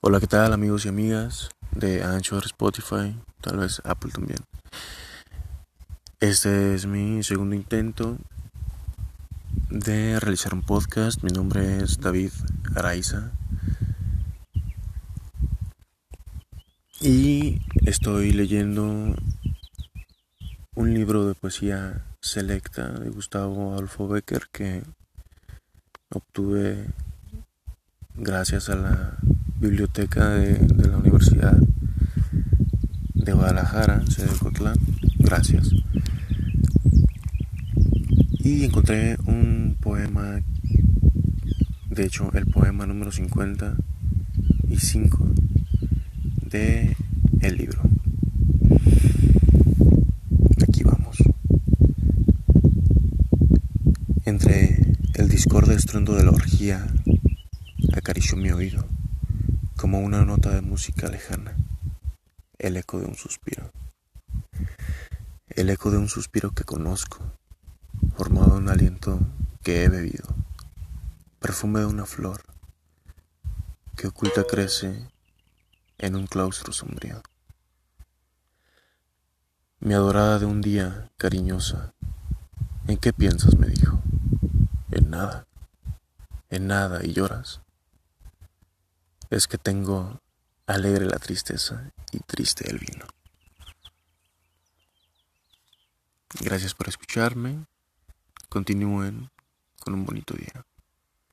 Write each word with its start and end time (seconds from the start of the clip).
Hola, 0.00 0.20
¿qué 0.20 0.28
tal 0.28 0.52
amigos 0.52 0.86
y 0.86 0.88
amigas 0.88 1.50
de 1.72 2.04
Anchor, 2.04 2.44
Spotify, 2.46 3.20
tal 3.40 3.58
vez 3.58 3.82
Apple 3.84 4.12
también? 4.12 4.38
Este 6.20 6.76
es 6.76 6.86
mi 6.86 7.24
segundo 7.24 7.56
intento 7.56 8.16
de 9.70 10.20
realizar 10.20 10.54
un 10.54 10.62
podcast. 10.62 11.24
Mi 11.24 11.30
nombre 11.30 11.78
es 11.78 11.98
David 11.98 12.30
Araiza. 12.76 13.32
Y 17.00 17.60
estoy 17.84 18.30
leyendo 18.30 19.16
un 20.76 20.94
libro 20.94 21.26
de 21.26 21.34
poesía 21.34 22.04
selecta 22.20 22.88
de 22.92 23.10
Gustavo 23.10 23.72
Adolfo 23.72 24.06
Becker 24.06 24.46
que 24.52 24.84
obtuve 26.10 26.86
gracias 28.14 28.68
a 28.68 28.76
la 28.76 29.18
biblioteca 29.60 30.30
de, 30.30 30.88
la 30.88 30.96
Universidad 30.98 31.58
de 33.14 33.32
Guadalajara, 33.32 34.04
sede 34.06 34.32
de 34.32 34.38
Cotlán. 34.38 34.78
Gracias. 35.18 35.70
Y 38.38 38.64
encontré 38.64 39.16
un 39.26 39.76
poema, 39.80 40.40
de 41.90 42.04
hecho 42.04 42.30
el 42.34 42.46
poema 42.46 42.86
número 42.86 43.10
55 43.10 45.34
de 46.50 46.96
el 47.40 47.56
libro. 47.56 47.82
Aquí 50.62 50.84
vamos. 50.84 51.16
Entre 54.24 54.94
el 55.14 55.28
discorde 55.28 55.74
estruendo 55.74 56.14
de 56.14 56.24
la 56.24 56.30
orgía 56.30 56.86
acarició 57.92 58.36
mi 58.36 58.50
oído 58.50 58.97
como 59.78 60.00
una 60.00 60.24
nota 60.24 60.50
de 60.50 60.60
música 60.60 61.08
lejana, 61.08 61.56
el 62.58 62.76
eco 62.76 62.98
de 62.98 63.06
un 63.06 63.14
suspiro. 63.14 63.70
El 65.46 65.70
eco 65.70 65.92
de 65.92 65.98
un 65.98 66.08
suspiro 66.08 66.50
que 66.50 66.64
conozco, 66.64 67.18
formado 68.16 68.56
en 68.56 68.64
un 68.64 68.68
aliento 68.70 69.20
que 69.62 69.84
he 69.84 69.88
bebido, 69.88 70.26
perfume 71.38 71.78
de 71.78 71.86
una 71.86 72.06
flor 72.06 72.42
que 73.96 74.08
oculta 74.08 74.42
crece 74.42 75.08
en 75.98 76.16
un 76.16 76.26
claustro 76.26 76.72
sombrío. 76.72 77.22
Mi 79.78 79.94
adorada 79.94 80.40
de 80.40 80.46
un 80.46 80.60
día, 80.60 81.08
cariñosa, 81.16 81.94
¿en 82.88 82.96
qué 82.96 83.12
piensas? 83.12 83.56
me 83.56 83.68
dijo. 83.68 84.02
En 84.90 85.10
nada, 85.10 85.46
en 86.50 86.66
nada, 86.66 87.04
y 87.04 87.12
lloras 87.12 87.60
es 89.30 89.46
que 89.46 89.58
tengo 89.58 90.20
alegre 90.66 91.06
la 91.06 91.18
tristeza 91.18 91.90
y 92.12 92.20
triste 92.20 92.70
el 92.70 92.78
vino. 92.78 93.06
Gracias 96.40 96.74
por 96.74 96.88
escucharme. 96.88 97.64
Continúen 98.48 99.30
con 99.80 99.94
un 99.94 100.04
bonito 100.04 100.34
día. 100.34 100.64